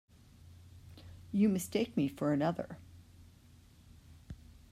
[1.31, 2.79] You mistake me for another.